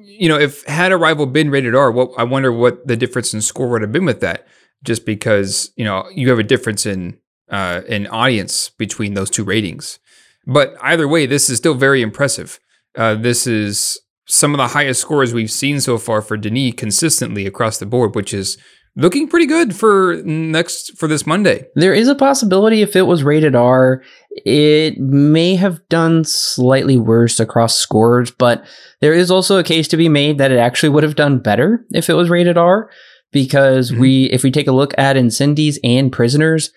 you 0.06 0.30
know, 0.30 0.40
if 0.40 0.64
had 0.66 0.92
Arrival 0.92 1.26
been 1.26 1.50
rated 1.50 1.76
R, 1.76 1.92
what 1.92 2.12
I 2.18 2.24
wonder 2.24 2.52
what 2.52 2.88
the 2.88 2.96
difference 2.96 3.34
in 3.34 3.42
score 3.42 3.70
would 3.70 3.82
have 3.82 3.92
been 3.92 4.06
with 4.06 4.22
that 4.22 4.48
just 4.84 5.06
because 5.06 5.72
you 5.76 5.84
know 5.84 6.08
you 6.14 6.30
have 6.30 6.40
a 6.40 6.44
difference 6.44 6.86
in 6.86 7.18
uh, 7.50 7.82
in 7.88 8.08
audience 8.08 8.70
between 8.70 9.14
those 9.14 9.30
two 9.30 9.44
ratings. 9.44 10.00
But 10.46 10.76
either 10.82 11.08
way, 11.08 11.26
this 11.26 11.50
is 11.50 11.58
still 11.58 11.74
very 11.74 12.02
impressive. 12.02 12.60
Uh, 12.96 13.16
this 13.16 13.48
is 13.48 14.00
some 14.28 14.54
of 14.54 14.58
the 14.58 14.70
highest 14.70 15.02
scores 15.02 15.34
we've 15.34 15.52
seen 15.52 15.82
so 15.82 15.98
far 15.98 16.22
for 16.22 16.38
Denis 16.38 16.74
consistently 16.76 17.46
across 17.46 17.78
the 17.78 17.86
board, 17.86 18.16
which 18.16 18.34
is 18.34 18.58
looking 18.98 19.28
pretty 19.28 19.46
good 19.46 19.76
for 19.76 20.22
next 20.24 20.98
for 20.98 21.08
this 21.08 21.28
Monday. 21.28 21.66
There 21.76 21.94
is 21.94 22.08
a 22.08 22.16
possibility 22.16 22.82
if 22.82 22.96
it 22.96 23.04
was 23.04 23.24
rated 23.24 23.56
R, 23.56 24.02
it 24.32 24.98
may 24.98 25.56
have 25.56 25.88
done 25.90 26.24
slightly 26.24 26.98
worse 26.98 27.40
across 27.40 27.78
scores, 27.78 28.32
but 28.32 28.66
there 29.02 29.14
is 29.14 29.30
also 29.30 29.58
a 29.58 29.64
case 29.64 29.88
to 29.90 29.98
be 29.98 30.10
made 30.10 30.38
that 30.38 30.52
it 30.52 30.58
actually 30.60 30.90
would 30.90 31.04
have 31.04 31.16
done 31.16 31.40
better 31.40 31.86
if 31.92 32.10
it 32.10 32.14
was 32.14 32.30
rated 32.30 32.58
R 32.58 32.90
because 33.32 33.92
mm-hmm. 33.92 34.02
we 34.02 34.26
if 34.26 34.44
we 34.44 34.52
take 34.52 34.68
a 34.68 34.74
look 34.74 34.94
at 34.98 35.18
Incendies 35.18 35.78
and 35.84 36.12
Prisoners, 36.12 36.72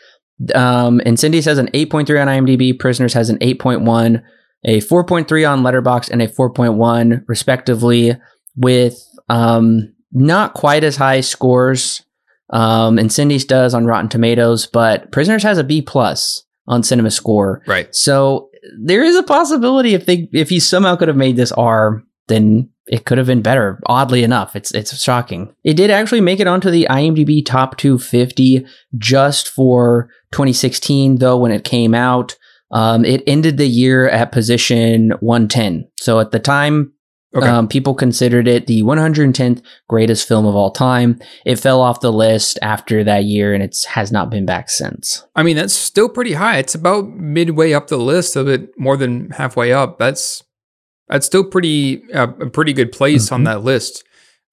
um 0.55 1.01
Incendies 1.01 1.45
has 1.45 1.59
an 1.59 1.69
8.3 1.69 2.21
on 2.21 2.29
IMDb, 2.29 2.79
Prisoners 2.79 3.15
has 3.15 3.31
an 3.31 3.39
8.1, 3.39 4.23
a 4.65 4.81
4.3 4.81 5.51
on 5.51 5.63
Letterboxd 5.63 6.11
and 6.11 6.23
a 6.23 6.29
4.1 6.29 7.23
respectively 7.29 8.17
with 8.57 8.99
um 9.29 9.95
not 10.11 10.55
quite 10.55 10.85
as 10.85 10.97
high 10.97 11.21
scores 11.21 12.03
um, 12.50 12.97
Incendies 12.97 13.47
does 13.47 13.75
on 13.75 13.87
Rotten 13.87 14.09
Tomatoes, 14.09 14.67
but 14.67 15.11
Prisoners 15.12 15.43
has 15.43 15.59
a 15.59 15.64
B 15.64 15.83
plus 15.83 16.45
on 16.67 16.83
Cinema 16.83 17.11
Score. 17.11 17.62
Right. 17.67 17.95
So 17.95 18.50
there 18.81 19.02
is 19.02 19.17
a 19.17 19.23
possibility 19.23 19.95
if 19.95 20.07
they 20.07 20.28
if 20.33 20.49
he 20.49 20.61
somehow 20.61 20.97
could 20.97 21.09
have 21.09 21.17
made 21.17 21.37
this 21.37 21.52
R, 21.52 22.02
then 22.28 22.71
it 22.87 23.05
could 23.05 23.19
have 23.19 23.26
been 23.26 23.43
better. 23.43 23.81
Oddly 23.87 24.23
enough, 24.23 24.57
it's 24.57 24.73
it's 24.73 25.00
shocking. 25.02 25.55
It 25.64 25.75
did 25.75 25.90
actually 25.90 26.21
make 26.21 26.40
it 26.40 26.47
onto 26.47 26.71
the 26.71 26.87
IMDb 26.90 27.45
top 27.45 27.76
250 27.76 28.67
just 28.97 29.49
for 29.49 30.09
2016, 30.33 31.17
though 31.17 31.38
when 31.38 31.52
it 31.52 31.64
came 31.64 31.95
out. 31.95 32.37
Um, 32.71 33.05
it 33.07 33.23
ended 33.26 33.57
the 33.57 33.67
year 33.67 34.09
at 34.11 34.33
position 34.33 35.12
110. 35.21 35.88
So 36.00 36.21
at 36.21 36.33
the 36.33 36.38
time, 36.38 36.93
Okay. 37.35 37.47
Um, 37.47 37.68
people 37.68 37.94
considered 37.94 38.49
it 38.49 38.66
the 38.66 38.82
110th 38.82 39.62
greatest 39.87 40.26
film 40.26 40.47
of 40.47 40.54
all 40.54 40.70
time. 40.70 41.20
It 41.44 41.56
fell 41.56 41.82
off 41.82 42.00
the 42.00 42.12
list 42.12 42.58
after 42.62 43.04
that 43.04 43.25
year, 43.25 43.52
and 43.52 43.62
it 43.62 43.76
has 43.88 44.11
not 44.11 44.30
been 44.30 44.47
back 44.47 44.70
since. 44.70 45.26
I 45.37 45.42
mean, 45.42 45.56
that's 45.56 45.75
still 45.75 46.08
pretty 46.08 46.32
high. 46.32 46.56
It's 46.56 46.75
about 46.75 47.11
midway 47.11 47.75
up 47.75 47.88
the 47.88 47.99
list, 47.99 48.35
a 48.35 48.44
bit 48.44 48.70
more 48.78 48.97
than 48.97 49.30
halfway 49.30 49.73
up. 49.73 49.99
That's 49.99 50.42
that's 51.08 51.26
still 51.26 51.44
pretty 51.44 52.02
uh, 52.12 52.32
a 52.40 52.49
pretty 52.49 52.73
good 52.73 52.92
place 52.92 53.26
mm-hmm. 53.26 53.35
on 53.35 53.44
that 53.44 53.62
list. 53.62 54.04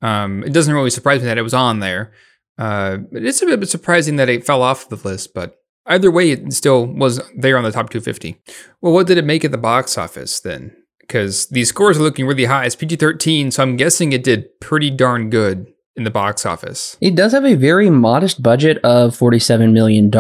Um, 0.02 0.44
it 0.44 0.52
doesn't 0.52 0.74
really 0.74 0.90
surprise 0.90 1.22
me 1.22 1.28
that 1.28 1.38
it 1.38 1.44
was 1.44 1.54
on 1.54 1.80
there. 1.80 2.12
Uh, 2.58 2.98
it's 3.12 3.42
a 3.42 3.58
bit 3.58 3.70
surprising 3.70 4.18
that 4.18 4.30
it 4.30 4.46
fell 4.46 4.62
off 4.62 4.90
the 4.90 4.98
list, 4.98 5.34
but 5.34 5.56
either 5.86 6.12
way, 6.12 6.32
it 6.32 6.54
still 6.54 6.86
was 6.86 7.22
there 7.38 7.58
on 7.58 7.64
the 7.64 7.72
top 7.72 7.90
250. 7.90 8.42
Well, 8.82 8.94
what 8.94 9.08
did 9.08 9.18
it 9.18 9.26
make 9.26 9.46
at 9.46 9.52
the 9.52 9.58
box 9.58 9.98
office 9.98 10.40
then? 10.40 10.76
Because 11.08 11.48
these 11.48 11.70
scores 11.70 11.98
are 11.98 12.04
looking 12.04 12.26
really 12.26 12.46
high. 12.46 12.66
It's 12.66 12.76
PG 12.76 12.98
13, 12.98 13.52
so 13.52 13.64
I'm 13.64 13.78
guessing 13.78 14.12
it 14.12 14.24
did 14.24 14.60
pretty 14.60 14.90
darn 14.90 15.30
good 15.30 15.68
in 15.96 16.04
the 16.04 16.12
box 16.12 16.46
office. 16.46 16.98
It 17.02 17.16
does 17.16 17.32
have 17.32 17.46
a 17.46 17.56
very 17.56 17.90
modest 17.90 18.44
budget 18.44 18.78
of 18.84 19.18
$47 19.18 19.72
million, 19.72 20.12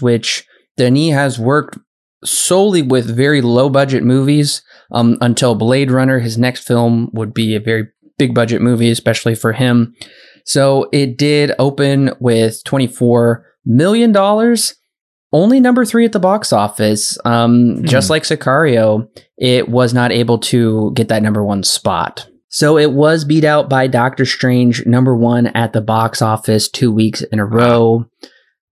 which 0.00 0.46
Denis 0.76 1.12
has 1.12 1.38
worked 1.38 1.78
solely 2.24 2.82
with 2.82 3.14
very 3.14 3.40
low 3.40 3.68
budget 3.68 4.02
movies 4.02 4.62
um, 4.92 5.16
until 5.20 5.54
Blade 5.54 5.90
Runner. 5.90 6.18
His 6.18 6.38
next 6.38 6.66
film 6.66 7.10
would 7.12 7.34
be 7.34 7.54
a 7.54 7.60
very 7.60 7.88
big 8.18 8.34
budget 8.34 8.60
movie, 8.60 8.90
especially 8.90 9.34
for 9.34 9.52
him. 9.52 9.94
So 10.44 10.88
it 10.92 11.16
did 11.16 11.52
open 11.58 12.12
with 12.20 12.62
$24 12.64 13.42
million 13.64 14.12
only 15.32 15.60
number 15.60 15.84
three 15.84 16.04
at 16.04 16.12
the 16.12 16.18
box 16.18 16.52
office. 16.52 17.18
Um, 17.24 17.76
hmm. 17.76 17.84
Just 17.84 18.10
like 18.10 18.24
Sicario, 18.24 19.08
it 19.38 19.68
was 19.68 19.94
not 19.94 20.12
able 20.12 20.38
to 20.38 20.92
get 20.94 21.08
that 21.08 21.22
number 21.22 21.44
one 21.44 21.62
spot. 21.62 22.28
So 22.48 22.76
it 22.76 22.92
was 22.92 23.24
beat 23.24 23.44
out 23.44 23.68
by 23.68 23.86
Doctor 23.86 24.26
Strange, 24.26 24.84
number 24.84 25.16
one 25.16 25.46
at 25.48 25.72
the 25.72 25.80
box 25.80 26.20
office 26.20 26.68
two 26.68 26.90
weeks 26.90 27.22
in 27.22 27.38
a 27.38 27.46
row. 27.46 28.06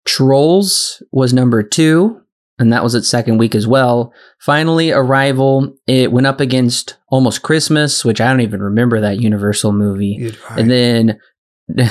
Trolls 0.06 1.02
was 1.12 1.34
number 1.34 1.64
two, 1.64 2.22
and 2.60 2.72
that 2.72 2.84
was 2.84 2.94
its 2.94 3.08
second 3.08 3.40
week 3.40 3.56
as 3.56 3.66
well. 3.66 4.14
Finally, 4.40 4.92
Arrival, 4.92 5.76
it 5.88 6.12
went 6.12 6.28
up 6.28 6.40
against 6.40 6.98
Almost 7.10 7.42
Christmas, 7.42 8.06
which 8.06 8.22
I 8.22 8.30
don't 8.30 8.42
even 8.42 8.62
remember 8.62 9.02
that 9.02 9.20
Universal 9.20 9.72
movie. 9.72 10.36
And 10.52 10.70
then 10.70 11.20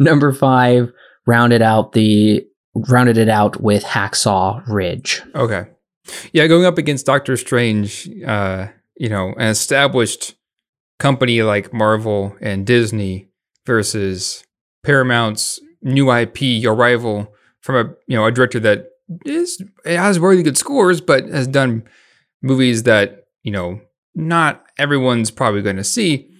number 0.00 0.32
five 0.32 0.90
rounded 1.26 1.62
out 1.62 1.92
the 1.92 2.44
rounded 2.74 3.18
it 3.18 3.28
out 3.28 3.60
with 3.60 3.84
Hacksaw 3.84 4.66
Ridge. 4.66 5.22
Okay. 5.34 5.66
Yeah, 6.32 6.46
going 6.46 6.64
up 6.64 6.78
against 6.78 7.06
Doctor 7.06 7.36
Strange, 7.36 8.08
uh, 8.26 8.68
you 8.96 9.08
know, 9.08 9.34
an 9.38 9.48
established 9.48 10.34
company 10.98 11.42
like 11.42 11.72
Marvel 11.72 12.36
and 12.40 12.66
Disney 12.66 13.28
versus 13.66 14.44
Paramount's 14.82 15.60
new 15.82 16.12
IP, 16.12 16.64
Arrival 16.64 17.32
from 17.60 17.76
a 17.76 17.94
you 18.06 18.16
know 18.16 18.26
a 18.26 18.32
director 18.32 18.60
that 18.60 18.88
is 19.24 19.62
has 19.84 20.18
really 20.18 20.42
good 20.42 20.58
scores, 20.58 21.00
but 21.00 21.26
has 21.28 21.46
done 21.46 21.84
movies 22.42 22.82
that 22.82 23.24
you 23.42 23.50
know 23.50 23.80
not 24.14 24.64
everyone's 24.78 25.30
probably 25.30 25.62
going 25.62 25.76
to 25.76 25.84
see. 25.84 26.30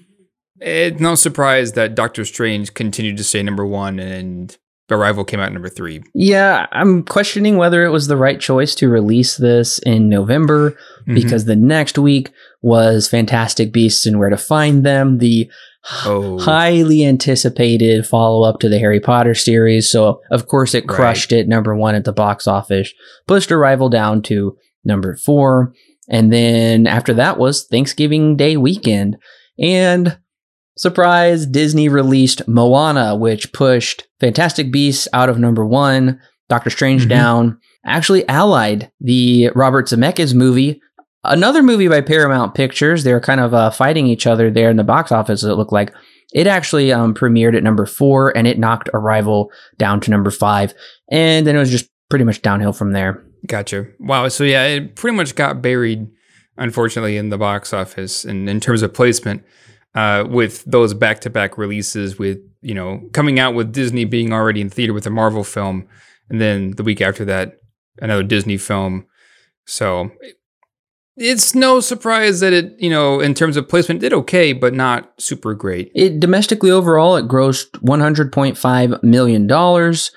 It's 0.60 1.00
no 1.00 1.14
surprise 1.14 1.72
that 1.72 1.94
Doctor 1.94 2.24
Strange 2.24 2.74
continued 2.74 3.16
to 3.16 3.24
stay 3.24 3.42
number 3.42 3.66
one 3.66 3.98
and 3.98 4.56
Arrival 4.90 5.24
came 5.24 5.40
out 5.40 5.52
number 5.52 5.68
three. 5.68 6.02
Yeah, 6.14 6.66
I'm 6.72 7.04
questioning 7.04 7.56
whether 7.56 7.84
it 7.84 7.90
was 7.90 8.06
the 8.06 8.18
right 8.18 8.38
choice 8.38 8.74
to 8.76 8.88
release 8.88 9.36
this 9.36 9.78
in 9.78 10.10
November 10.10 10.72
mm-hmm. 10.72 11.14
because 11.14 11.46
the 11.46 11.56
next 11.56 11.98
week 11.98 12.30
was 12.60 13.08
Fantastic 13.08 13.72
Beasts 13.72 14.04
and 14.04 14.18
Where 14.18 14.28
to 14.28 14.36
Find 14.36 14.84
Them, 14.84 15.18
the 15.18 15.50
oh. 16.04 16.38
highly 16.38 17.04
anticipated 17.04 18.06
follow 18.06 18.46
up 18.46 18.60
to 18.60 18.68
the 18.68 18.78
Harry 18.78 19.00
Potter 19.00 19.34
series. 19.34 19.90
So, 19.90 20.20
of 20.30 20.48
course, 20.48 20.74
it 20.74 20.86
crushed 20.86 21.32
right. 21.32 21.40
it 21.40 21.48
number 21.48 21.74
one 21.74 21.94
at 21.94 22.04
the 22.04 22.12
box 22.12 22.46
office, 22.46 22.92
pushed 23.26 23.50
Arrival 23.50 23.88
down 23.88 24.20
to 24.22 24.56
number 24.84 25.16
four. 25.16 25.72
And 26.10 26.30
then 26.30 26.86
after 26.86 27.14
that 27.14 27.38
was 27.38 27.64
Thanksgiving 27.64 28.36
Day 28.36 28.58
weekend. 28.58 29.16
And 29.58 30.18
Surprise, 30.76 31.46
Disney 31.46 31.88
released 31.88 32.46
Moana, 32.48 33.14
which 33.14 33.52
pushed 33.52 34.06
Fantastic 34.20 34.72
Beasts 34.72 35.06
out 35.12 35.28
of 35.28 35.38
number 35.38 35.64
one, 35.64 36.20
Doctor 36.48 36.70
Strange 36.70 37.02
mm-hmm. 37.02 37.10
down, 37.10 37.60
actually 37.84 38.28
allied 38.28 38.90
the 39.00 39.50
Robert 39.54 39.86
Zemeckis 39.86 40.34
movie, 40.34 40.80
another 41.22 41.62
movie 41.62 41.88
by 41.88 42.00
Paramount 42.00 42.54
Pictures. 42.54 43.04
They 43.04 43.12
were 43.12 43.20
kind 43.20 43.40
of 43.40 43.54
uh, 43.54 43.70
fighting 43.70 44.06
each 44.06 44.26
other 44.26 44.50
there 44.50 44.70
in 44.70 44.76
the 44.76 44.84
box 44.84 45.12
office, 45.12 45.42
it 45.44 45.54
looked 45.54 45.72
like. 45.72 45.94
It 46.32 46.48
actually 46.48 46.92
um, 46.92 47.14
premiered 47.14 47.56
at 47.56 47.62
number 47.62 47.86
four 47.86 48.36
and 48.36 48.46
it 48.48 48.58
knocked 48.58 48.90
Arrival 48.92 49.52
down 49.78 50.00
to 50.00 50.10
number 50.10 50.32
five. 50.32 50.74
And 51.08 51.46
then 51.46 51.54
it 51.54 51.60
was 51.60 51.70
just 51.70 51.88
pretty 52.10 52.24
much 52.24 52.42
downhill 52.42 52.72
from 52.72 52.92
there. 52.92 53.24
Gotcha. 53.46 53.86
Wow. 54.00 54.26
So, 54.28 54.42
yeah, 54.42 54.64
it 54.64 54.96
pretty 54.96 55.16
much 55.16 55.36
got 55.36 55.62
buried, 55.62 56.08
unfortunately, 56.56 57.16
in 57.16 57.28
the 57.28 57.38
box 57.38 57.72
office 57.72 58.24
and 58.24 58.48
in 58.48 58.58
terms 58.58 58.82
of 58.82 58.92
placement 58.92 59.44
uh, 59.94 60.24
with 60.28 60.64
those 60.64 60.94
back 60.94 61.20
to 61.20 61.30
back 61.30 61.58
releases, 61.58 62.18
with 62.18 62.38
you 62.62 62.74
know 62.74 63.02
coming 63.12 63.38
out 63.38 63.54
with 63.54 63.72
Disney 63.72 64.04
being 64.04 64.32
already 64.32 64.60
in 64.60 64.70
theater 64.70 64.92
with 64.92 65.06
a 65.06 65.10
Marvel 65.10 65.44
film, 65.44 65.86
and 66.28 66.40
then 66.40 66.72
the 66.72 66.82
week 66.82 67.00
after 67.00 67.24
that 67.24 67.58
another 68.00 68.22
Disney 68.22 68.56
film. 68.56 69.06
So 69.66 70.10
it's 71.16 71.54
no 71.54 71.80
surprise 71.80 72.40
that 72.40 72.52
it, 72.52 72.74
you 72.78 72.90
know, 72.90 73.20
in 73.20 73.34
terms 73.34 73.56
of 73.56 73.68
placement, 73.68 74.00
did 74.00 74.12
okay, 74.12 74.52
but 74.52 74.74
not 74.74 75.12
super 75.18 75.54
great. 75.54 75.92
It 75.94 76.18
domestically 76.18 76.70
overall, 76.70 77.16
it 77.16 77.28
grossed 77.28 77.80
one 77.82 78.00
hundred 78.00 78.32
point 78.32 78.58
five 78.58 79.02
million 79.02 79.46
dollars. 79.46 80.10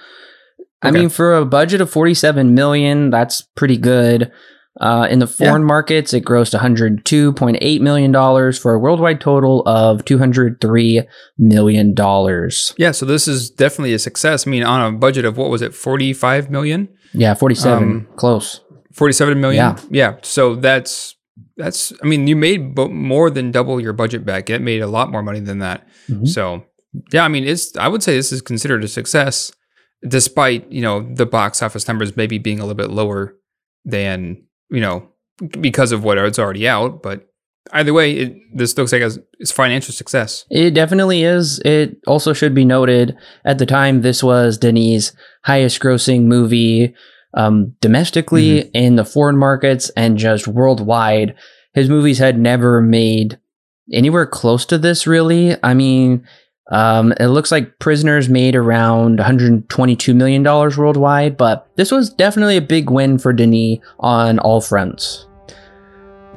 Okay. 0.84 0.90
I 0.90 0.92
mean, 0.92 1.10
for 1.10 1.36
a 1.36 1.46
budget 1.46 1.82
of 1.82 1.90
forty 1.90 2.14
seven 2.14 2.54
million, 2.56 3.10
that's 3.10 3.42
pretty 3.42 3.78
good. 3.78 4.32
Uh, 4.80 5.08
in 5.10 5.20
the 5.20 5.28
foreign 5.28 5.64
yeah. 5.64 5.68
markets, 5.68 6.14
it 6.14 6.24
grossed 6.24 6.58
$102.8 6.58 7.82
million 7.82 8.54
for 8.54 8.74
a 8.74 8.80
worldwide 8.80 9.20
total 9.20 9.64
of 9.66 10.06
$203 10.06 11.08
million. 11.38 11.96
Yeah, 12.78 12.92
so 12.92 13.06
this 13.06 13.28
is 13.28 13.50
definitely 13.50 13.94
a 13.94 14.00
success. 14.00 14.46
I 14.46 14.52
mean, 14.52 14.64
on 14.64 14.94
a 14.94 14.98
budget 14.98 15.26
of 15.26 15.38
what 15.38 15.50
was 15.50 15.62
it, 15.62 15.74
45 15.74 16.52
million? 16.52 16.90
Yeah, 17.14 17.34
47, 17.34 17.84
um, 17.84 18.08
close. 18.18 18.62
47 18.94 19.42
million? 19.42 19.58
Yeah. 19.58 19.80
Yeah, 19.90 20.18
so 20.22 20.56
that's, 20.56 21.16
that's, 21.56 21.92
I 22.04 22.06
mean, 22.06 22.28
you 22.28 22.36
made 22.36 22.78
more 22.78 23.32
than 23.32 23.52
double 23.52 23.82
your 23.82 23.94
budget 23.94 24.26
back. 24.26 24.50
It 24.50 24.62
made 24.62 24.82
a 24.82 24.88
lot 24.88 25.12
more 25.12 25.24
money 25.24 25.40
than 25.40 25.60
that. 25.60 25.88
Mm-hmm. 26.08 26.26
So, 26.26 26.66
yeah, 27.12 27.26
I 27.26 27.30
mean, 27.30 27.46
it's, 27.46 27.76
I 27.78 27.88
would 27.88 28.04
say 28.04 28.16
this 28.16 28.32
is 28.32 28.42
considered 28.42 28.84
a 28.84 28.88
success 28.88 29.52
despite, 30.08 30.72
you 30.72 30.82
know, 30.82 31.02
the 31.02 31.26
box 31.26 31.64
office 31.64 31.88
numbers 31.88 32.16
maybe 32.16 32.38
being 32.38 32.60
a 32.60 32.64
little 32.64 32.76
bit 32.76 32.92
lower 32.92 33.36
than 33.84 34.44
you 34.70 34.82
know, 34.82 35.08
because 35.60 35.92
of 35.92 36.04
what 36.04 36.18
it's 36.18 36.40
already 36.40 36.68
out. 36.68 37.02
But 37.02 37.28
either 37.74 37.94
way, 37.94 38.14
it, 38.14 38.36
this 38.54 38.78
looks 38.78 38.92
like 38.92 39.02
it's 39.02 39.52
financial 39.52 39.94
success. 39.94 40.46
It 40.50 40.72
definitely 40.72 41.24
is. 41.24 41.60
It 41.60 41.98
also 42.08 42.34
should 42.34 42.54
be 42.54 42.66
noted 42.66 43.18
at 43.46 43.58
the 43.58 43.66
time 43.66 44.02
this 44.02 44.24
was 44.24 44.58
Denis' 44.58 45.14
highest 45.44 45.80
grossing 45.80 46.24
movie 46.24 46.96
um, 47.34 47.76
domestically 47.82 48.62
mm-hmm. 48.62 48.70
in 48.74 48.96
the 48.96 49.06
foreign 49.06 49.38
markets 49.38 49.90
and 49.92 50.18
just 50.18 50.48
worldwide. 50.48 51.36
His 51.74 51.90
movies 51.90 52.18
had 52.18 52.40
never 52.40 52.82
made 52.82 53.40
anywhere 53.94 54.26
close 54.26 54.66
to 54.66 54.78
this, 54.78 55.06
really. 55.06 55.56
I 55.64 55.74
mean, 55.74 56.28
Um, 56.70 57.14
it 57.20 57.28
looks 57.28 57.52
like 57.52 57.80
Prisoners 57.80 58.28
made 58.28 58.56
around 58.56 59.20
$122 59.20 60.16
million 60.16 60.44
worldwide, 60.44 61.38
but 61.38 61.70
this 61.76 61.92
was 61.92 62.10
definitely 62.10 62.58
a 62.58 62.62
big 62.62 62.90
win 62.90 63.18
for 63.18 63.32
Denis 63.32 63.80
on 64.00 64.40
all 64.40 64.60
fronts. 64.60 65.26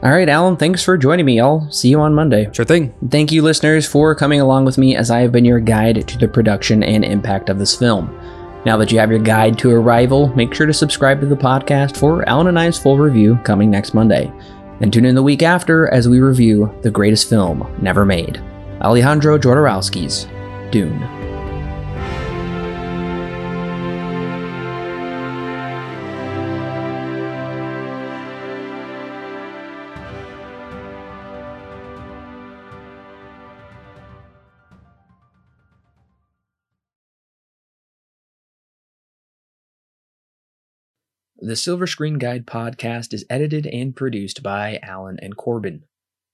All 0.02 0.10
right, 0.10 0.28
Alan, 0.28 0.56
thanks 0.56 0.82
for 0.82 0.96
joining 0.96 1.26
me. 1.26 1.40
I'll 1.40 1.70
see 1.70 1.88
you 1.88 2.00
on 2.00 2.14
Monday. 2.14 2.48
Sure 2.52 2.64
thing. 2.64 2.94
Thank 3.10 3.32
you, 3.32 3.42
listeners, 3.42 3.86
for 3.86 4.14
coming 4.14 4.40
along 4.40 4.64
with 4.64 4.78
me 4.78 4.96
as 4.96 5.10
I 5.10 5.20
have 5.20 5.32
been 5.32 5.44
your 5.44 5.60
guide 5.60 6.08
to 6.08 6.16
the 6.16 6.28
production 6.28 6.82
and 6.82 7.04
impact 7.04 7.50
of 7.50 7.58
this 7.58 7.76
film. 7.76 8.06
Now 8.64 8.76
that 8.76 8.92
you 8.92 8.98
have 8.98 9.10
your 9.10 9.18
guide 9.18 9.58
to 9.58 9.70
Arrival, 9.70 10.28
make 10.36 10.54
sure 10.54 10.66
to 10.66 10.72
subscribe 10.72 11.20
to 11.20 11.26
the 11.26 11.36
podcast 11.36 11.96
for 11.96 12.26
Alan 12.28 12.46
and 12.46 12.58
I's 12.58 12.78
full 12.78 12.98
review 12.98 13.38
coming 13.44 13.70
next 13.70 13.92
Monday. 13.92 14.32
And 14.80 14.90
tune 14.90 15.04
in 15.04 15.14
the 15.14 15.22
week 15.22 15.42
after 15.42 15.88
as 15.88 16.08
we 16.08 16.20
review 16.20 16.72
the 16.82 16.90
greatest 16.90 17.28
film 17.28 17.70
never 17.82 18.06
made 18.06 18.42
Alejandro 18.82 19.38
Jodorowsky's 19.38 20.24
Dune. 20.70 20.98
The 41.42 41.56
Silver 41.56 41.86
Screen 41.86 42.14
Guide 42.14 42.46
podcast 42.46 43.12
is 43.12 43.26
edited 43.28 43.66
and 43.66 43.94
produced 43.94 44.42
by 44.42 44.78
Alan 44.82 45.18
and 45.20 45.36
Corbin. 45.36 45.82